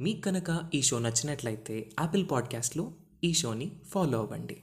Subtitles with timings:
[0.00, 2.92] మీకు కనుక ఈ షో నచ్చినట్లయితే యాపిల్ పాడ్కాస్ట్లో
[3.24, 4.62] ఈ షోని ఫాలో అవ్వండి.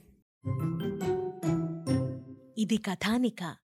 [2.58, 3.56] ఇది కథానిక.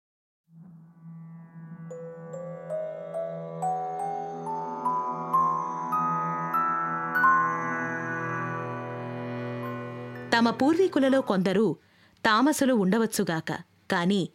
[10.38, 11.76] తమ పూర్వీకులలో కొందరు
[12.24, 13.52] తామసులు ఉండవచ్చుగాక
[13.90, 14.28] కాని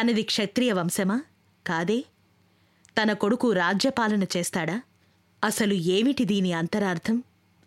[0.00, 1.22] తనది క్షత్రియ వంశమా?
[1.66, 2.04] కాదే?
[3.02, 4.82] తన కొడుకు రాజ్యపాలన చేస్తాడా?
[5.44, 7.22] అసలు ఏమిటి దీని అంతరార్థం?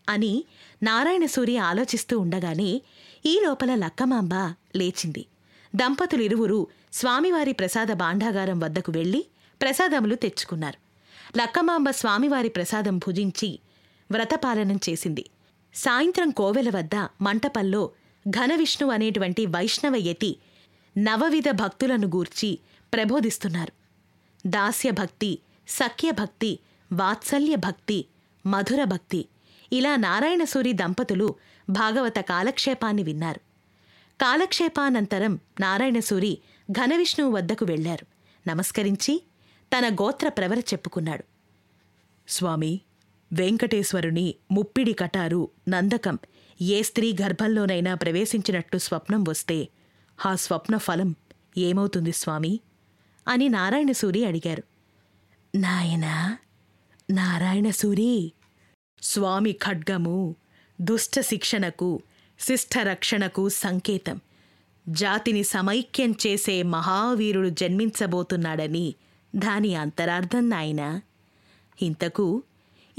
[0.10, 0.44] అని
[0.84, 2.82] నారాయణసూరి ఆలోచిస్తూ ఉండగానే
[3.26, 4.34] ఈ లోపల లక్కమాంబ
[4.76, 5.26] లేచింది.
[5.76, 9.26] దంపతులిరువురు స్వామివారి ప్రసాద భాండాగారం వద్దకు వెళ్ళి
[9.62, 10.77] ప్రసాదములు తెచ్చుకున్నారు.
[11.38, 13.59] లక్కమాంబ స్వామివారి ప్రసాదం భుజించి
[14.12, 15.30] వ్రతపాలనం చేసింది.
[15.76, 17.90] సాయంత్రం కోవెల వద్ద మంటపంలో
[18.30, 20.35] ఘనవిష్ణు అనేటువంటి వైష్ణవ యతి
[20.98, 22.60] నవవిధ భక్తులను గూర్చి
[22.94, 23.73] ప్రబోధిస్తున్నారు.
[24.48, 26.60] దాస్యభక్తి సఖ్యభక్తి
[26.95, 28.05] వాత్సల్య భక్తి
[28.45, 29.26] మధుర భక్తి
[29.73, 31.35] ఇలా నారాయణసూరి దంపతులు
[31.70, 33.40] భాగవత కాలక్షేపాన్ని విన్నారు.
[34.21, 36.38] కాలక్షేపానంతరం నారాయణసూరి
[36.71, 38.05] ఘనవిష్ణువు వద్దకు వెళ్ళారు
[38.49, 39.23] నమస్కరించి
[39.77, 41.23] తన గోత్ర ప్రవర చెప్పుకున్నాడు.
[42.27, 42.82] స్వామి
[43.34, 46.20] వెంకటేశ్వరుని ముప్పిడి కటారు నందకం
[46.62, 49.68] ఏ స్త్రీ గర్భంలోనైనా ప్రవేశించినట్టు స్వప్నం వస్తే
[50.26, 51.16] ఆ స్వప్న ఫలం
[51.57, 52.60] ఏమవుతుంది స్వామి?
[53.27, 54.63] అని నారాయణసూరి అడిగారు.
[55.55, 56.38] నాయనా
[57.09, 58.31] నారాయణసూరి
[59.01, 60.35] స్వామి ఖడ్గము
[60.81, 62.01] దుష్ట శిక్షణకు
[62.39, 64.22] శిష్టరక్షణకు సంకేతం.
[64.89, 68.95] జాతిని సమైక్యం చేసే మహావీరుడు జన్మించబోతున్నాడని
[69.35, 71.01] దాని అంతరార్థం నాయనా.
[71.81, 72.44] ఇంతకు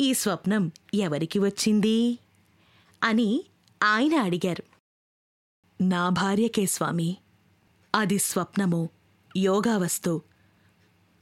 [0.01, 2.19] ఈ స్వప్నం ఎవరికి వచ్చింది?
[3.03, 3.45] అని
[3.83, 4.63] ఆయన అడిగారు.
[5.83, 7.17] నా భార్యకే స్వామి
[7.95, 8.89] అది స్వప్నమో
[9.37, 10.21] యోగావస్థో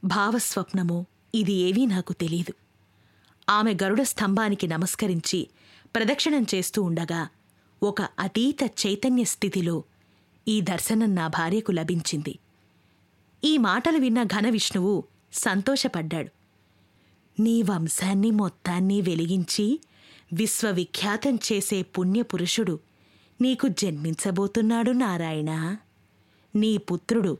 [0.03, 2.64] భావస్వప్నమో ఇది ఏవీ నాకు తెలీదు.
[3.49, 5.47] ఆమె గరుడ స్తంభానికి నమస్కరించి
[5.95, 7.27] ప్రదక్షిణం చేస్తూ ఉండగా
[7.83, 9.83] ఒక అతీత చైతన్య స్థితిలో
[10.47, 12.39] ఈ దర్శనం నా భార్యకు లభించింది.
[13.43, 15.03] ఈ మాటలు విన్న ఘన విష్ణువు
[15.33, 16.31] సంతోషపడ్డాడు.
[17.41, 19.79] నీ వంశాన్ని మొత్తాన్ని వెలిగించి
[20.33, 22.79] విశ్వవిఖ్యాతం చేసే పుణ్యపురుషుడు
[23.41, 25.77] నీకు జన్మించబోతున్నాడు నారాయణ.
[26.55, 27.37] నీ పుత్రుడు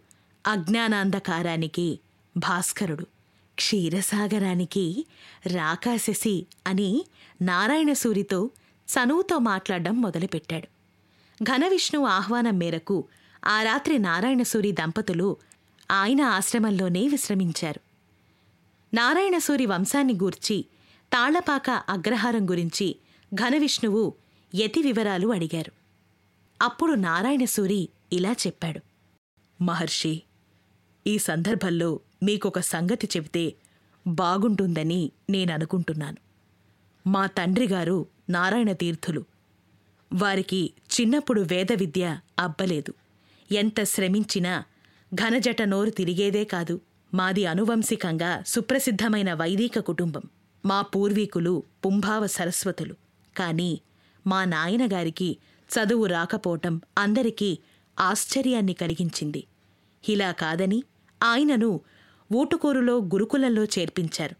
[0.47, 1.99] అజ్ఞానాంధకారానికి
[2.37, 3.07] భాస్కరుడు.
[3.55, 5.05] క్షీరసాగరానికి
[5.47, 7.05] రాకాశసి అని
[7.41, 8.49] నారాయణసూరితో
[8.87, 10.67] చనువుతో మాట్లాడడం మొదలుపెట్టాడు.
[11.43, 13.03] ఘనవిష్ణు ఆహ్వానం మేరకు
[13.45, 15.37] ఆ రాత్రి నారాయణసూరి దంపతులు
[15.91, 17.81] ఆయన ఆశ్రమంలోనే విశ్రమించారు.
[18.93, 20.65] నారాయణసూరి వంశాన్ని గూర్చి
[21.13, 22.95] తాళ్ళపాక అగ్రహారం గురించి
[23.35, 24.13] ఘనవిష్ణువు
[24.55, 25.71] యతి వివరాలు అడిగారు.
[26.61, 28.79] అప్పుడు నారాయణసూరి ఇలా చెప్పాడు.
[29.63, 30.23] మహర్షి
[31.07, 33.53] ఈ సందర్భంలో మీకొక సంగతి చెబితే
[34.07, 36.17] బాగుంటుందని నేననుకుంటున్నాను.
[37.07, 39.25] మా తండ్రిగారు నారాయణ తీర్థులు.
[40.13, 42.93] వారికి చిన్నప్పుడు వేద విద్య అబ్బలేదు.
[43.51, 44.63] ఎంత శ్రమించినా
[45.13, 46.81] ఘనజట నోరు తిరిగేదే కాదు.
[47.13, 50.21] మాది అనువంశికంగా సుప్రసిద్ధమైన వైదిక కుటుంబం.
[50.65, 52.95] మా పూర్వీకులు పుంభావ సరస్వతులు.
[53.37, 53.79] కాని
[54.27, 57.57] మా నాయనగారికి చదువు రాకపోవటం అందరికీ
[57.99, 59.43] ఆశ్చర్యాన్ని కలిగించింది.
[60.09, 60.83] ఇలా కాదని
[61.23, 61.81] ఆయనను
[62.33, 64.35] ఊటుకూరులో గురుకులంలో చేర్పించారు.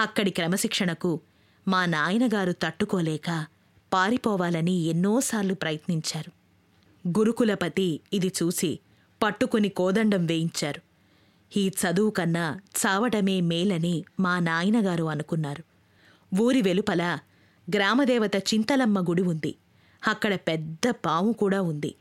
[0.00, 1.20] అక్కడి క్రమశిక్షణకు
[1.68, 3.46] మా నాయనగారు తట్టుకోలేక
[3.92, 6.32] పారిపోవాలని ఎన్నోసార్లు ప్రయత్నించారు.
[7.08, 8.78] గురుకులపతి ఇది చూసి
[9.22, 10.80] పట్టుకుని కోదండం వేయించారు.
[11.56, 15.64] ఈ చదువు కన్నా చావటమే మేలని మా నాయనగారు అనుకున్నారు.
[16.42, 17.18] ఊరి వెలుపల
[17.76, 19.54] గ్రామదేవత చింతలమ్మ గుడి ఉంది.
[20.06, 21.94] అక్కడ పెద్ద పాము కూడా ఉంది.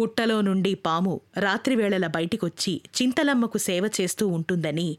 [0.00, 4.98] పుట్టలో నుండి పాము రాత్రివేళల బయటికొచ్చి చింతలమ్మకు సేవ చేస్తూ ఉంటుందని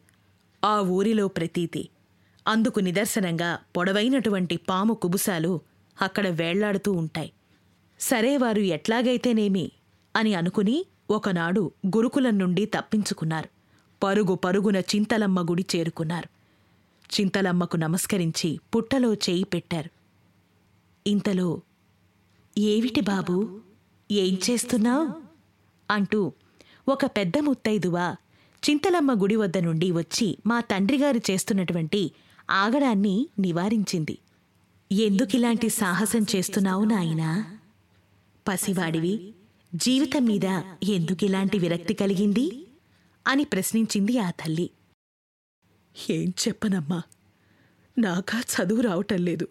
[0.65, 1.89] ఆ ఊరిలో ప్రతీతి.
[2.47, 5.61] అందుకు నిదర్శనంగా పొడవైనటువంటి పాము కుబుసాలు
[6.01, 7.31] అక్కడ వేళ్ళాడుతూ ఉంటాయి.
[7.99, 9.71] సరే వారు ఎట్లాగైతేనేమి?
[10.15, 13.49] అని అనుకుని ఒకనాడు గురుకులం నుండి తప్పించుకున్నారు.
[14.03, 16.29] పరుగు పరుగున చింతలమ్మ గుడి చేరుకున్నారు.
[17.19, 19.89] చింతలమ్మకు నమస్కరించి పుట్టలో చేయి పెట్టారు.
[21.07, 21.61] ఇంతలో
[22.57, 23.59] ఏవిటి బాబూ?
[24.13, 25.21] ఏం చేస్తున్నావు?
[25.91, 26.31] అంటూ
[26.87, 28.15] ఒక పెద్ద ముత్తైదువ
[28.69, 32.11] చింతలమ్మ గుడి వద్ద నుండి వచ్చి మా తండ్రిగారు చేస్తున్నటువంటి
[32.49, 34.17] ఆగడాన్ని నివారించింది.
[34.91, 37.57] ఎందుకిలాంటి సాహసం చేస్తున్నావు నాయనా?
[38.47, 39.33] పసివాడివి
[39.75, 40.45] జీవితం మీద
[40.83, 42.67] ఎందుకిలాంటి విరక్తి కలిగింది?
[43.27, 44.69] అని ప్రశ్నించింది ఆ తల్లి.
[46.09, 47.01] ఏం చెప్పనమ్మా
[47.97, 49.47] నాకా చదువు రావటం లేదు.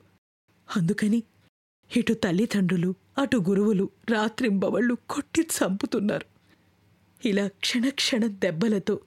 [0.77, 1.23] అందుకని
[1.97, 6.27] ఇటు తల్లిదండ్రులు అటు గురువులు రాత్రింబవళ్ళు కొట్టి చంపుతున్నారు.
[7.29, 9.01] ఇలా క్షణక్షణ దెబ్బలతో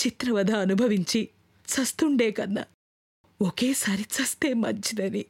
[0.00, 1.28] చిత్రవధ అనుభవించి
[1.68, 2.64] చస్తుండే కన్నా
[3.42, 5.24] ఒకేసారి చస్తే మంచిదని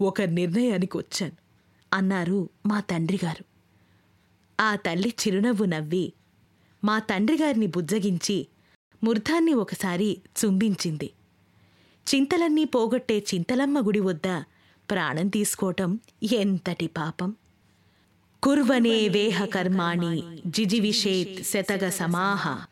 [0.00, 1.36] ఒక నిర్ణయానికి వచ్చాను
[1.92, 3.44] అన్నారు మా తండ్రిగారు.
[4.60, 6.12] ఆ తల్లి చిరునవ్వు నవ్వి
[6.84, 8.46] మా తండ్రిగారిని బుజ్జగించి
[9.04, 11.10] ముర్ధాన్ని ఒకసారి చుంబించింది.
[12.14, 14.42] చింతలన్నీ పోగొట్టే చింతలమ్మ గుడి వద్ద
[14.90, 16.00] ప్రాణం తీసుకోవటం
[16.32, 17.36] ఎంతటి పాపం?
[18.42, 22.64] కుర్వనే వేహ కర్మాణి జిజివిషేత్ శతగ సమాహ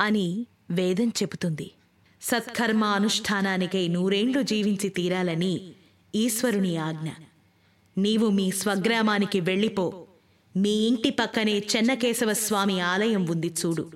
[0.00, 1.70] అని వేదం చెబుతుంది.
[2.22, 5.72] సత్కర్మ అనుష్ఠానానికై నూరేండ్లు జీవించి తీరాలని
[6.14, 7.08] ఈశ్వరుని ఆజ్ఞ.
[7.98, 10.06] నీవు మీ స్వగ్రామానికి వెళ్ళిపో.
[10.56, 13.90] మీ ఇంటి పక్కనే చెన్నకేశవ స్వామి ఆలయం ఉంది చూడు.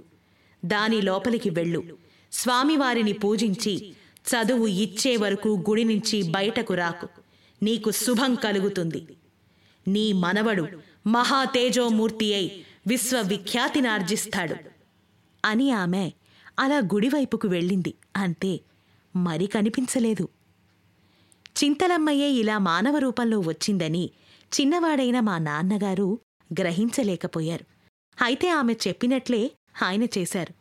[0.65, 1.99] దాని లోపలికి వెళ్ళు.
[2.33, 3.93] స్వామివారిని పూజించి
[4.29, 7.09] చదువు ఇచ్చే వరకు గుడి నుంచి బయటకు రాకు.
[7.63, 9.17] నీకు శుభం కలుగుతుంది.
[9.89, 10.69] నీ మనవడు
[11.07, 14.57] మహా తేజోమూర్తి అయి విశ్వవిఖ్యాతినార్జిస్తాడు.
[15.45, 16.13] అని ఆమె
[16.59, 17.95] అలా గుడివైపుకు వెళ్ళింది.
[18.17, 18.61] అంతే
[19.17, 20.29] మరి కనిపించలేదు.
[21.65, 24.11] చింతలమ్మయ్యే ఇలా మానవ రూపంలో వచ్చిందని
[24.61, 26.19] చిన్నవాడైన మా నాన్నగారు
[26.61, 27.65] గ్రహించలేకపోయారు.
[28.23, 29.53] అయితే ఆమె చెప్పినట్లే
[29.83, 30.53] ఆయన చేశారు.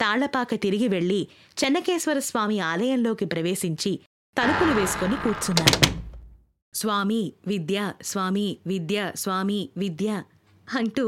[0.00, 1.28] తాళ్ళపాక తిరిగి వెళ్ళి
[1.64, 4.00] చెన్నకేశ్వర స్వామి ఆలయంలోకి ప్రవేశించి
[4.42, 5.93] తలుపులు వేసుకొని కూర్చున్నారు.
[6.74, 10.08] స్వామి విద్య స్వామి విద్య స్వామి విద్య
[10.68, 11.04] అంటూ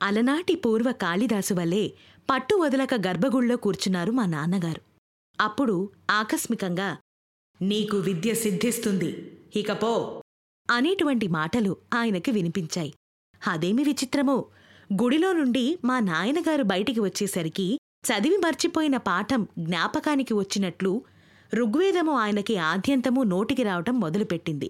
[0.00, 1.84] అలనాటి పూర్వ కాళిదాసు వల్లే
[2.28, 4.80] పట్టు వదలక గర్భగుళ్ళో కూర్చున్నారు మా నాన్నగారు.
[5.38, 5.76] అప్పుడు
[6.10, 6.88] ఆకస్మికంగా
[7.60, 9.10] నీకు విద్య సిద్ధిస్తుంది
[9.54, 9.92] ఇకపో
[10.68, 12.92] అనేటువంటి మాటలు ఆయనకి వినిపించాయి.
[13.42, 14.36] అదేమి విచిత్రమో!
[14.92, 17.66] గుడిలో నుండి మా నాయనగారు బయటికి వచ్చేసరికి
[18.04, 20.92] చదివి మర్చిపోయిన పాఠం జ్ఞాపకానికి వచ్చినట్లు
[21.52, 24.68] ఋగ్వేదము ఆయనకి ఆద్యంతము నోటికి రావటం మొదలుపెట్టింది.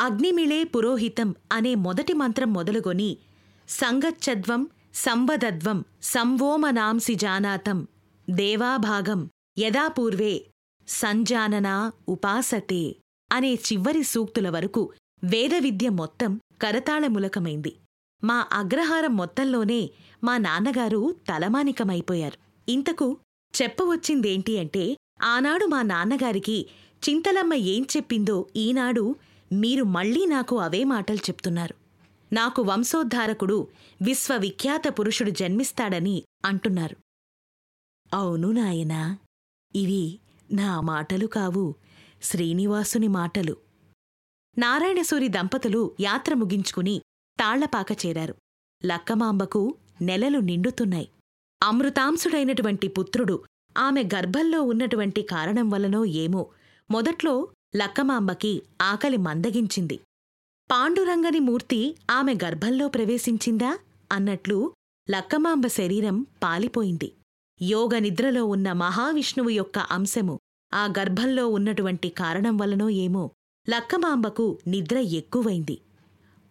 [0.00, 3.16] అగ్నిమిళే పురోహితం అనే మొదటి మంత్రం మొదలుగొని
[3.68, 4.62] సంగచ్చద్వం
[4.94, 7.78] సంవదద్వం సంవోమనాంసి జానాతం
[8.30, 9.20] దేవాభాగం
[9.58, 10.34] యదాపూర్వే
[10.88, 11.74] సంజాననా
[12.08, 12.82] ఉపాసతే
[13.32, 14.82] అనే చివరి సూక్తుల వరకు
[15.24, 17.72] వేదవిద్య మొత్తం కరతాళములకమైంది.
[18.22, 19.80] మా అగ్రహారం మొత్తంలోనే
[20.24, 22.38] మా నాన్నగారు తలమానికమైపోయారు.
[22.68, 23.08] ఇంతకు
[23.54, 24.84] చెప్పవచ్చిందేంటి అంటే
[25.22, 26.58] ఆనాడు మా నాన్నగారికి
[27.02, 29.04] చింతలమ్మ ఏం చెప్పిందో ఈనాడు
[29.52, 31.74] మీరు మళ్ళీ నాకు అవే మాటలు చెప్తున్నారు.
[32.34, 33.68] నాకు వంశోద్ధారకుడు
[34.02, 36.96] విశ్వవిఖ్యాత పురుషుడు జన్మిస్తాడని అంటున్నారు.
[38.14, 39.18] అవును నాయనా
[39.74, 40.18] ఇవి
[40.52, 41.74] నా మాటలు కావు
[42.22, 43.56] శ్రీనివాసుని మాటలు.
[44.58, 47.02] నారాయణసూరి దంపతులు యాత్ర ముగించుకుని
[47.40, 48.34] తాళ్ళపాక చేరారు.
[48.86, 51.08] లక్కమాంబకు నెలలు నిండుతున్నాయి.
[51.62, 53.44] అమృతాంశుడైనటువంటి పుత్రుడు
[53.78, 56.46] ఆమె గర్భంలో ఉన్నటువంటి కారణం వలనో ఏమో
[56.90, 60.00] మొదట్లో లక్కమాంబకి ఆకలి మందగించింది.
[60.70, 63.78] పాండురంగని మూర్తి ఆమె గర్భంలో ప్రవేశించిందా?
[64.12, 64.72] అన్నట్లు
[65.10, 67.12] లక్కమాంబ శరీరం పాలిపోయింది.
[67.62, 70.40] యోగ నిద్రలో ఉన్న మహావిష్ణువు యొక్క అంశము
[70.74, 73.30] ఆ గర్భంలో ఉన్నటువంటి కారణం వలనో ఏమో
[73.68, 75.78] లక్కమాంబకు నిద్ర ఎక్కువైంది.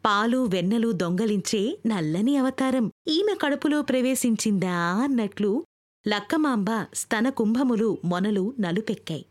[0.05, 4.77] పాలు వెన్నెలు దొంగలించే నల్లని అవతారం ఈమె కడుపులో ప్రవేశించిందా?
[5.03, 5.65] అన్నట్లు
[6.07, 9.25] లక్కమాంబ స్తన కుంభములు మొనలు నలుపెక్కాయి.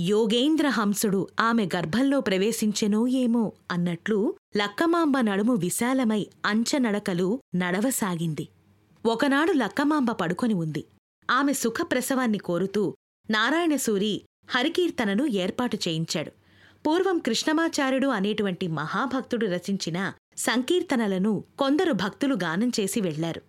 [0.00, 8.48] యోగేంద్ర హంసుడు ఆమె గర్భంలో ప్రవేశించెనో ఏమో అన్నట్లు లక్కమాంబ నడుము విశాలమై అంచనడకలు నడవసాగింది.
[9.06, 10.84] ఒకనాడు లక్కమాంబ పడుకొని ఉంది.
[11.30, 12.94] ఆమె సుఖప్రసవాన్ని కోరుతూ
[13.30, 16.30] నారాయణసూరి హరికీర్తనను ఏర్పాటు చేయించాడు.
[16.86, 23.42] పూర్వం కృష్ణమాచార్యుడు అనేటువంటి మహాభక్తుడు రచించిన సంకీర్తనలను కొందరు భక్తులు గానం చేసి వెళ్ళారు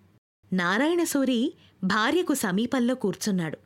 [0.53, 1.53] నారాయణసూరి
[1.83, 3.57] భార్యకు సమీపంలో కూర్చున్నాడు.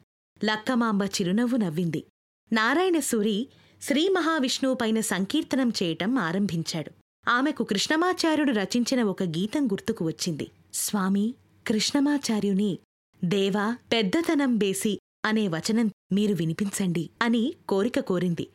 [0.46, 2.04] లక్కమాంబ చిరునవ్వు నవ్వింది.
[2.52, 3.48] నారాయణసూరి
[3.82, 6.92] శ్రీ మహావిష్ణువుపైన సంకీర్తనం చేయటం ఆరంభించాడు.
[7.30, 10.52] ఆమెకు కృష్ణమాచార్యుడు రచించిన ఒక గీతం గుర్తుకు వచ్చింది.
[10.74, 11.36] స్వామి
[11.68, 12.80] కృష్ణమాచార్యుని
[13.24, 18.48] దేవా పెద్దతనం బేసి అనే వచనం మీరు వినిపించండి అని కోరిక కోరింది.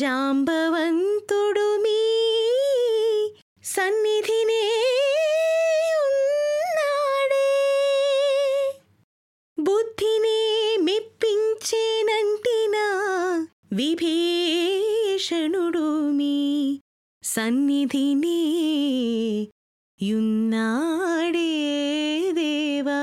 [0.02, 2.02] జాంబవంతుడు మీ
[3.64, 4.64] సన్నిధినే
[6.06, 7.52] ఉన్నాడే.
[9.60, 12.86] బుద్ధినే మెప్పించేనంటినా
[13.74, 16.80] విభీషణుడు మీ
[17.24, 18.42] సన్నిధినే
[20.02, 21.54] యున్నాడే
[22.32, 23.02] దేవా.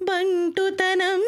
[0.00, 1.22] బంటుతనం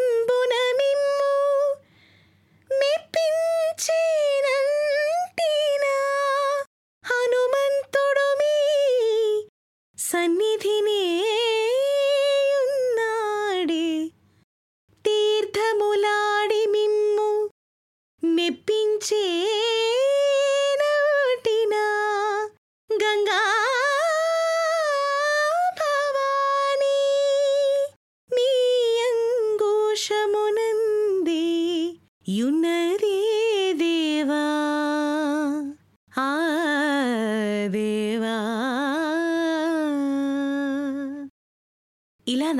[10.10, 11.02] సన్నిధినే
[12.62, 14.10] ఉన్నాడే.
[15.04, 17.50] తీర్థములాడి మిమ్ము
[18.24, 19.24] మెప్పించే
[25.80, 26.98] భవానీ
[28.30, 28.50] నీ
[32.28, 32.59] యున్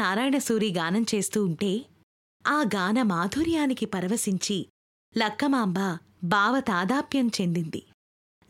[0.01, 1.87] నారాయణసూరి నారాయణ సూరి గానం చేస్తూ ఉంటే
[2.47, 4.67] ఆ గాన మాధుర్యానికి పరవశించి
[5.19, 5.79] లక్కమాంబ
[6.25, 7.83] బావ తాదాప్యం చెందింది.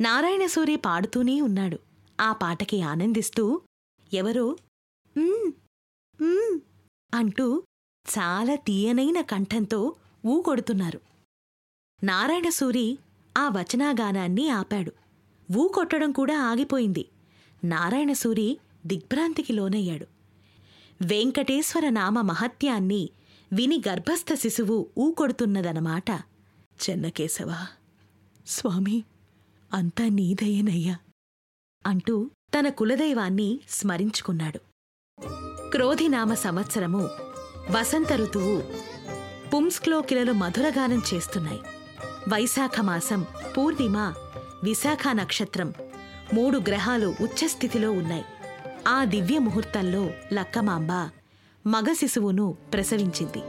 [0.00, 1.78] నారాయణసూరి పాడుతూనే ఉన్నాడు.
[2.20, 3.60] ఆ పాటకి ఆనందిస్తూ
[4.12, 4.56] ఎవరో?
[7.14, 7.62] అంటూ
[8.06, 9.94] చాలా తీయనైన కంఠంతో
[10.26, 11.00] ఊకొడుతున్నారు
[12.04, 12.98] నారాయణసూరి
[13.38, 14.92] ఆ వచనాగానాన్ని ఆపాడు.
[15.58, 17.08] ఊకొట్టడం కూడా ఆగిపోయింది.
[17.64, 20.19] నారాయణసూరి దిగ్భ్రాంతికి లోనయ్యాడు.
[21.02, 23.10] వెంకటేశ్వర నామ మహత్యాన్ని
[23.52, 26.10] విని గర్భస్థ శిశువు ఊకొడుతున్నదనమాట
[26.82, 27.66] చెన్నకేశవ
[28.46, 29.04] స్వామి
[29.72, 30.96] అంతా నీదయ్యనయ్యా
[31.86, 34.60] అంటూ తన కులదైవాన్ని స్మరించుకున్నాడు.
[35.70, 37.08] క్రోధినామ సంవత్సరము
[37.70, 38.62] వసంత ఋతువు
[39.54, 41.60] పుంస్క్లోకిలలు మధురగానం చేస్తున్నాయి.
[42.28, 43.26] వైశాఖమాసం
[43.58, 44.14] పూర్ణిమ
[44.64, 45.74] విశాఖ నక్షత్రం
[46.34, 48.24] మూడు గ్రహాలు ఉచ్చస్థితిలో ఉన్నాయి.
[48.88, 50.92] ఆ దివ్య ముహూర్తంలో లక్కమాంబ
[51.66, 53.42] మగ శిశువును ప్రసవించింది.